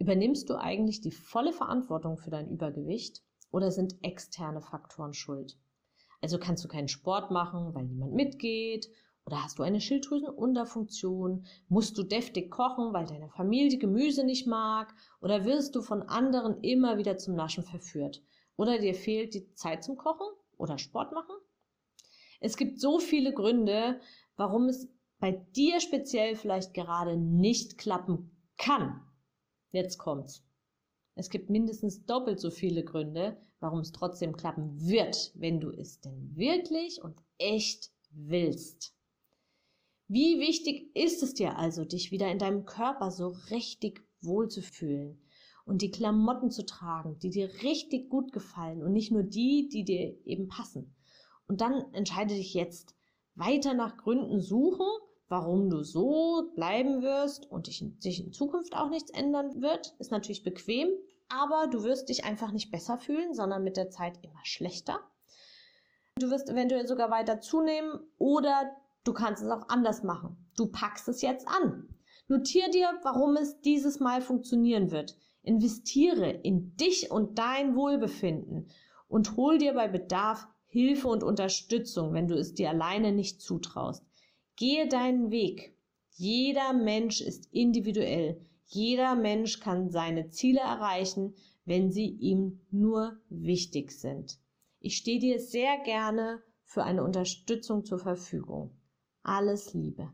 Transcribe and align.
Übernimmst 0.00 0.48
du 0.48 0.58
eigentlich 0.58 1.02
die 1.02 1.10
volle 1.10 1.52
Verantwortung 1.52 2.16
für 2.16 2.30
dein 2.30 2.48
Übergewicht 2.48 3.22
oder 3.50 3.70
sind 3.70 4.02
externe 4.02 4.62
Faktoren 4.62 5.12
schuld? 5.12 5.58
Also 6.22 6.38
kannst 6.38 6.64
du 6.64 6.68
keinen 6.68 6.88
Sport 6.88 7.30
machen, 7.30 7.74
weil 7.74 7.84
niemand 7.84 8.14
mitgeht 8.14 8.88
oder 9.26 9.42
hast 9.44 9.58
du 9.58 9.62
eine 9.62 9.78
Schilddrüsenunterfunktion? 9.78 11.44
Musst 11.68 11.98
du 11.98 12.02
deftig 12.02 12.50
kochen, 12.50 12.94
weil 12.94 13.04
deine 13.04 13.28
Familie 13.28 13.78
Gemüse 13.78 14.24
nicht 14.24 14.46
mag? 14.46 14.94
Oder 15.20 15.44
wirst 15.44 15.76
du 15.76 15.82
von 15.82 16.02
anderen 16.02 16.62
immer 16.62 16.96
wieder 16.96 17.18
zum 17.18 17.34
Naschen 17.34 17.62
verführt? 17.62 18.22
Oder 18.56 18.78
dir 18.78 18.94
fehlt 18.94 19.34
die 19.34 19.52
Zeit 19.52 19.84
zum 19.84 19.98
Kochen 19.98 20.26
oder 20.56 20.78
Sport 20.78 21.12
machen? 21.12 21.36
Es 22.40 22.56
gibt 22.56 22.80
so 22.80 23.00
viele 23.00 23.34
Gründe, 23.34 24.00
warum 24.36 24.70
es 24.70 24.88
bei 25.18 25.32
dir 25.32 25.78
speziell 25.78 26.36
vielleicht 26.36 26.72
gerade 26.72 27.18
nicht 27.18 27.76
klappen 27.76 28.30
kann. 28.56 29.02
Jetzt 29.72 29.98
kommt's. 29.98 30.42
Es 31.14 31.30
gibt 31.30 31.50
mindestens 31.50 32.04
doppelt 32.06 32.40
so 32.40 32.50
viele 32.50 32.82
Gründe, 32.84 33.36
warum 33.60 33.80
es 33.80 33.92
trotzdem 33.92 34.36
klappen 34.36 34.80
wird, 34.80 35.32
wenn 35.34 35.60
du 35.60 35.70
es 35.70 36.00
denn 36.00 36.34
wirklich 36.34 37.02
und 37.02 37.22
echt 37.38 37.90
willst. 38.10 38.94
Wie 40.08 40.40
wichtig 40.40 40.94
ist 40.96 41.22
es 41.22 41.34
dir 41.34 41.56
also, 41.56 41.84
dich 41.84 42.10
wieder 42.10 42.30
in 42.30 42.38
deinem 42.38 42.64
Körper 42.64 43.10
so 43.10 43.28
richtig 43.50 44.02
wohl 44.22 44.48
zu 44.48 44.62
fühlen 44.62 45.22
und 45.64 45.82
die 45.82 45.90
Klamotten 45.92 46.50
zu 46.50 46.66
tragen, 46.66 47.18
die 47.20 47.30
dir 47.30 47.48
richtig 47.62 48.08
gut 48.08 48.32
gefallen 48.32 48.82
und 48.82 48.92
nicht 48.92 49.12
nur 49.12 49.22
die, 49.22 49.68
die 49.68 49.84
dir 49.84 50.18
eben 50.26 50.48
passen. 50.48 50.96
Und 51.46 51.60
dann 51.60 51.92
entscheide 51.92 52.34
dich 52.34 52.54
jetzt 52.54 52.96
weiter 53.34 53.74
nach 53.74 53.96
Gründen 53.96 54.40
suchen, 54.40 54.86
Warum 55.30 55.70
du 55.70 55.84
so 55.84 56.50
bleiben 56.56 57.02
wirst 57.02 57.48
und 57.48 57.68
dich, 57.68 57.84
sich 58.00 58.18
in 58.18 58.32
Zukunft 58.32 58.74
auch 58.74 58.90
nichts 58.90 59.12
ändern 59.12 59.62
wird, 59.62 59.94
ist 60.00 60.10
natürlich 60.10 60.42
bequem, 60.42 60.88
aber 61.28 61.68
du 61.70 61.84
wirst 61.84 62.08
dich 62.08 62.24
einfach 62.24 62.50
nicht 62.50 62.72
besser 62.72 62.98
fühlen, 62.98 63.32
sondern 63.32 63.62
mit 63.62 63.76
der 63.76 63.90
Zeit 63.90 64.18
immer 64.22 64.40
schlechter. 64.42 64.98
Du 66.16 66.30
wirst 66.30 66.50
eventuell 66.50 66.88
sogar 66.88 67.12
weiter 67.12 67.40
zunehmen 67.40 68.00
oder 68.18 68.72
du 69.04 69.12
kannst 69.12 69.40
es 69.40 69.48
auch 69.48 69.68
anders 69.68 70.02
machen. 70.02 70.36
Du 70.56 70.66
packst 70.66 71.06
es 71.06 71.22
jetzt 71.22 71.46
an. 71.46 71.88
Notier 72.26 72.68
dir, 72.68 72.98
warum 73.04 73.36
es 73.36 73.60
dieses 73.60 74.00
Mal 74.00 74.22
funktionieren 74.22 74.90
wird. 74.90 75.16
Investiere 75.42 76.28
in 76.28 76.74
dich 76.76 77.12
und 77.12 77.38
dein 77.38 77.76
Wohlbefinden 77.76 78.68
und 79.06 79.36
hol 79.36 79.58
dir 79.58 79.74
bei 79.74 79.86
Bedarf 79.86 80.48
Hilfe 80.66 81.06
und 81.06 81.22
Unterstützung, 81.22 82.14
wenn 82.14 82.26
du 82.26 82.34
es 82.34 82.52
dir 82.52 82.70
alleine 82.70 83.12
nicht 83.12 83.40
zutraust. 83.40 84.09
Gehe 84.60 84.88
deinen 84.88 85.30
Weg. 85.30 85.74
Jeder 86.10 86.74
Mensch 86.74 87.22
ist 87.22 87.48
individuell. 87.50 88.38
Jeder 88.66 89.14
Mensch 89.14 89.58
kann 89.58 89.88
seine 89.88 90.28
Ziele 90.28 90.60
erreichen, 90.60 91.32
wenn 91.64 91.90
sie 91.90 92.08
ihm 92.08 92.60
nur 92.70 93.16
wichtig 93.30 93.90
sind. 93.90 94.38
Ich 94.78 94.98
stehe 94.98 95.18
dir 95.18 95.40
sehr 95.40 95.78
gerne 95.82 96.42
für 96.62 96.84
eine 96.84 97.02
Unterstützung 97.02 97.86
zur 97.86 98.00
Verfügung. 98.00 98.76
Alles 99.22 99.72
Liebe. 99.72 100.12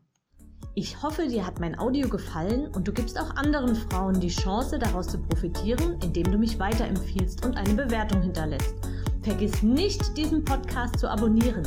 Ich 0.76 1.02
hoffe, 1.02 1.26
dir 1.26 1.44
hat 1.44 1.58
mein 1.58 1.76
Audio 1.76 2.08
gefallen 2.08 2.72
und 2.72 2.86
du 2.86 2.92
gibst 2.92 3.18
auch 3.18 3.34
anderen 3.34 3.74
Frauen 3.74 4.20
die 4.20 4.28
Chance, 4.28 4.78
daraus 4.78 5.08
zu 5.08 5.20
profitieren, 5.20 5.98
indem 6.04 6.30
du 6.30 6.38
mich 6.38 6.56
weiterempfiehlst 6.60 7.44
und 7.44 7.56
eine 7.56 7.74
Bewertung 7.74 8.22
hinterlässt. 8.22 8.76
Vergiss 9.22 9.64
nicht, 9.64 10.16
diesen 10.16 10.44
Podcast 10.44 11.00
zu 11.00 11.10
abonnieren. 11.10 11.66